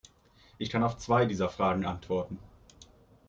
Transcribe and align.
Ich 0.57 0.71
kann 0.71 0.81
auf 0.81 0.97
zwei 0.97 1.27
dieser 1.27 1.47
Fragen 1.47 1.85
antworten. 1.85 2.39